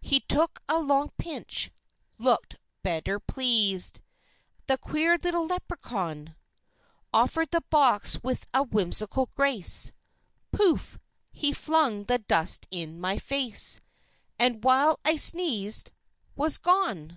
He 0.00 0.18
took 0.18 0.60
a 0.68 0.80
long 0.80 1.10
pinch, 1.18 1.70
looked 2.18 2.56
better 2.82 3.20
pleased, 3.20 4.00
The 4.66 4.76
queer 4.76 5.16
little 5.16 5.46
Leprechaun; 5.46 6.34
Offerèd 7.14 7.52
the 7.52 7.60
box 7.70 8.20
with 8.20 8.44
a 8.52 8.64
whimsical 8.64 9.30
grace, 9.36 9.92
Pouf! 10.50 10.98
he 11.30 11.52
flung 11.52 12.02
the 12.06 12.18
dust 12.18 12.66
in 12.72 13.00
my 13.00 13.18
face, 13.18 13.80
And, 14.36 14.64
while 14.64 14.98
I 15.04 15.14
sneezed, 15.14 15.92
Was 16.34 16.58
gone! 16.58 17.16